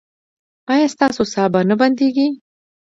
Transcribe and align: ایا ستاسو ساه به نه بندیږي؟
ایا 0.73 0.87
ستاسو 0.95 1.23
ساه 1.33 1.47
به 1.53 1.59
نه 1.69 1.75
بندیږي؟ 1.79 2.27